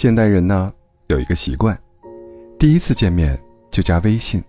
[0.00, 0.72] 现代人呢
[1.08, 1.76] 有一个习惯，
[2.56, 3.36] 第一次见面
[3.68, 4.40] 就加微信。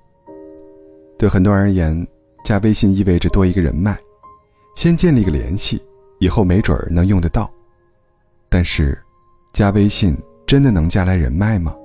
[1.17, 2.07] 对很多人而言，
[2.45, 3.97] 加微信意味着多一个人脉，
[4.75, 5.81] 先建立个联系，
[6.19, 7.49] 以后没准儿能用得到。
[8.47, 8.95] 但是，
[9.51, 10.15] 加微信
[10.45, 11.75] 真的能加来人脉吗？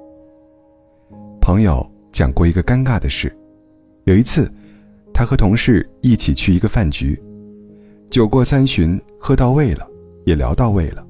[1.41, 3.35] 朋友讲过一个尴尬的事，
[4.05, 4.47] 有一次，
[5.15, 7.19] 他和同事一起去一个饭局，
[8.11, 9.89] 酒过三巡，喝到位了，
[10.27, 11.03] 也聊到位了，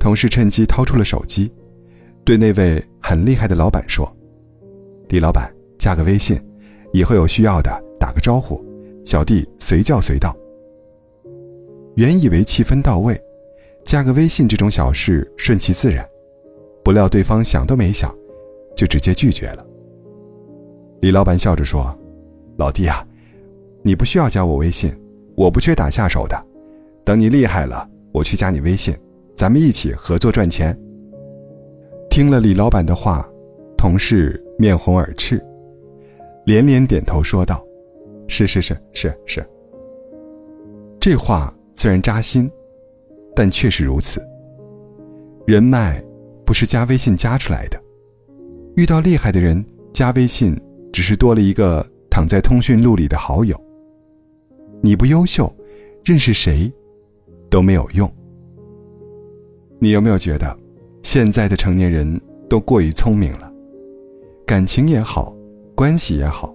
[0.00, 1.48] 同事趁机掏出了手机，
[2.28, 4.06] 对那位很厉害的老板说
[5.08, 6.38] ：“李老板，加个微信。”
[6.92, 8.62] 以后有需要的打个招呼，
[9.02, 10.36] 小弟随叫随到。
[11.96, 13.18] 原以为气氛到位，
[13.86, 16.06] 加个微信这种小事顺其自然，
[16.84, 18.14] 不料对方想都没想，
[18.76, 19.64] 就直接拒绝了。
[21.00, 21.98] 李老板笑着说
[22.58, 23.02] ：“老弟啊，
[23.80, 24.94] 你不需要加我微信，
[25.34, 26.38] 我不缺打下手的。
[27.06, 28.94] 等你厉害了，我去加你微信，
[29.34, 30.78] 咱们一起合作赚钱。”
[32.10, 33.28] 听了李老板的话，
[33.76, 35.42] 同事面红耳赤。
[36.44, 37.64] 连连点头说道
[38.26, 39.46] ：“是是是是是。”
[40.98, 42.50] 这话虽然扎心，
[43.36, 44.20] 但确实如此。
[45.46, 46.02] 人脉
[46.44, 47.80] 不是加微信加出来的，
[48.76, 49.62] 遇到厉害的人
[49.92, 50.58] 加微信，
[50.92, 53.58] 只是多了一个躺在通讯录里的好友。
[54.80, 55.54] 你不优秀，
[56.04, 56.72] 认识谁
[57.50, 58.10] 都没有用。
[59.78, 60.58] 你有没有觉得，
[61.02, 63.52] 现在的成年人都过于聪明了？
[64.46, 65.34] 感情也好。
[65.74, 66.52] 关系也好，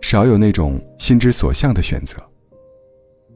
[0.00, 2.16] 少有那种心之所向的选择。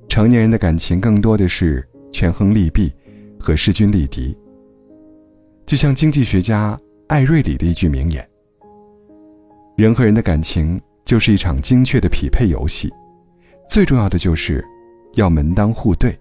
[0.09, 2.91] 成年人的感情更多的是权衡利弊
[3.39, 4.35] 和势均力敌。
[5.67, 8.27] 就像经济学家艾瑞里的一句名言
[9.77, 12.91] ：“人和人的感情就是一场精确的匹配游戏，
[13.69, 14.65] 最重要的就是
[15.17, 16.19] 要门当户对。”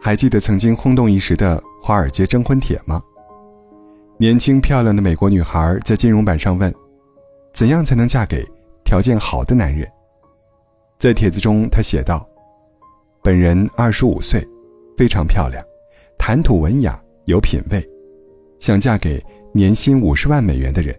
[0.00, 2.98] 还记得曾经轰动一时的华尔街征婚帖吗？
[4.16, 6.74] 年轻漂亮的美国女孩在金融版上问。
[7.52, 8.42] 怎样才能嫁给
[8.82, 9.86] 条件好的男人？
[10.98, 12.26] 在帖子中，她写道
[13.22, 14.42] ：“本人二十五岁，
[14.96, 15.62] 非常漂亮，
[16.16, 17.86] 谈吐文雅，有品位，
[18.58, 19.22] 想嫁给
[19.52, 20.98] 年薪五十万美元的人。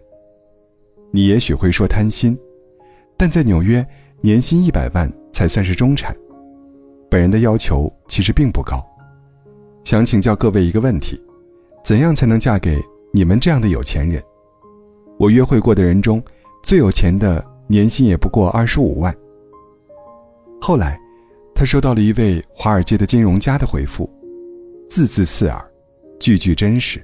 [1.10, 2.38] 你也许会说贪心，
[3.16, 3.84] 但在纽约，
[4.20, 6.16] 年薪一百万才算是中产。
[7.10, 8.80] 本人的要求其实并不高，
[9.86, 11.16] 想请教各位一个问题：
[11.84, 12.76] 怎样才能嫁给
[13.12, 14.20] 你们这样的有钱人？
[15.16, 16.20] 我约会过的人中。”
[16.60, 19.14] 最有钱的年薪也不过二十五万。
[20.60, 20.98] 后来，
[21.54, 24.10] 他收到了一位华尔街的金融家的回复，
[24.90, 25.64] 字字刺耳，
[26.18, 27.00] 句句真实。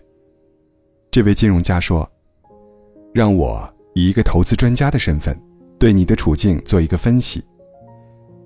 [1.12, 2.10] 这位金融家说
[3.14, 5.40] ：“让我以一个投资专家的身份，
[5.78, 7.40] 对你的处境做一个分析。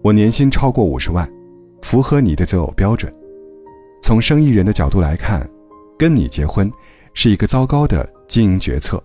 [0.03, 1.27] 我年薪超过五十万，
[1.81, 3.11] 符合你的择偶标准。
[4.07, 5.45] 从生意人的角度来看，
[5.99, 6.71] 跟你结婚
[7.13, 9.03] 是一个糟糕的经营决策。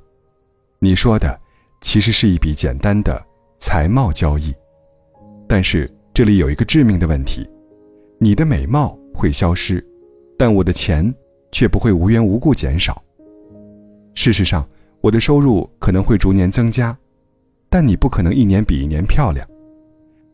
[0.78, 1.36] 你说的。”
[1.82, 3.20] 其实是一笔简单的
[3.60, 4.54] 财贸交易，
[5.48, 7.44] 但是这里有一个致命的问题：
[8.20, 9.84] 你的美貌会消失，
[10.38, 11.12] 但我的钱
[11.52, 13.02] 却不会无缘无故减少。
[14.14, 14.64] 事实上，
[15.02, 16.96] 我的收入可能会逐年增加，
[17.68, 19.44] 但你不可能一年比一年漂亮。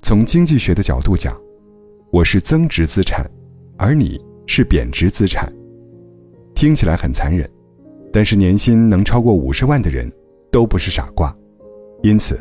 [0.02, 1.34] 从经济学的角度讲，
[2.12, 3.26] 我是增值资产，
[3.78, 5.54] 而你是贬值资产。
[6.56, 7.48] 听起来很残忍，
[8.12, 10.12] 但是年薪能超过五十万的人。
[10.50, 11.36] 都不是傻瓜，
[12.02, 12.40] 因此，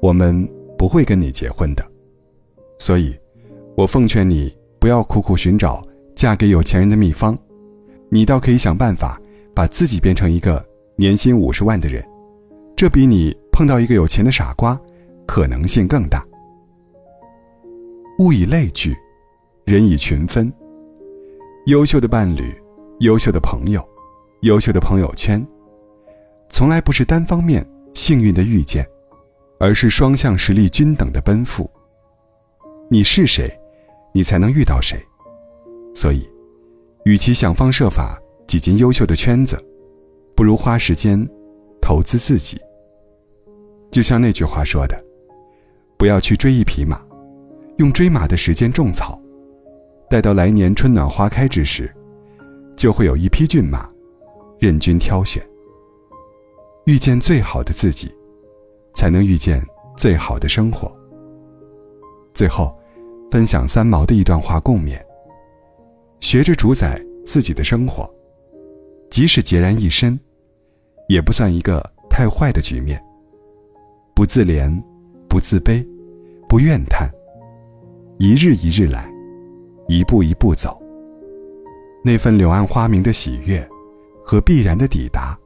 [0.00, 0.48] 我们
[0.78, 1.84] 不会跟你结婚的。
[2.78, 3.14] 所以，
[3.76, 7.36] 我奉劝你不要苦苦寻找嫁给有钱人的秘方，
[8.08, 9.20] 你倒可以想办法
[9.52, 10.64] 把自己变成一个
[10.96, 12.02] 年薪五十万的人，
[12.76, 14.80] 这比你碰到一个有钱的傻瓜
[15.26, 16.24] 可能性更大。
[18.20, 18.96] 物以类聚，
[19.64, 20.50] 人以群分。
[21.68, 22.58] 优秀的伴侣，
[23.00, 23.86] 优秀的朋友，
[24.40, 25.46] 优秀的朋友圈。
[26.48, 27.62] 从来不是单方面
[27.92, 28.88] 幸运的遇见，
[29.60, 31.70] 而是双向实力均等的奔赴。
[32.88, 33.54] 你是谁，
[34.14, 34.98] 你才能遇到谁。
[35.94, 36.26] 所以，
[37.04, 39.62] 与其想方设法挤进优秀的圈子，
[40.34, 41.22] 不如花时间
[41.82, 42.58] 投资自己。
[43.90, 44.98] 就像那句话说的
[45.98, 46.98] ：“不要去追一匹马，
[47.76, 49.20] 用追马的时间种草，
[50.10, 51.92] 待到来年春暖花开之时，
[52.76, 53.88] 就会有一匹骏马
[54.58, 55.42] 任君挑选。”
[56.86, 58.10] 遇见最好的自己，
[58.94, 59.62] 才能遇见
[59.96, 60.90] 最好的生活。
[62.32, 62.74] 最后，
[63.30, 64.98] 分享三毛的一段话共勉：
[66.20, 68.08] 学着主宰自己的生活，
[69.10, 70.18] 即使孑然一身，
[71.08, 72.98] 也不算一个太坏的局面。
[74.14, 74.74] 不自怜，
[75.28, 75.86] 不自卑，
[76.48, 77.10] 不怨叹，
[78.18, 79.12] 一日一日来，
[79.88, 80.80] 一步一步走。
[82.04, 83.66] 那份柳暗花明的喜悦，
[84.24, 85.36] 和必然的抵达，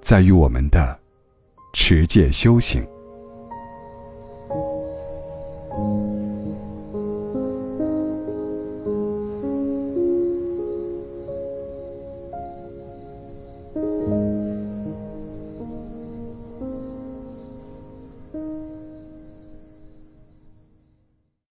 [0.00, 0.96] 在于我们的
[1.72, 2.86] 持戒修行。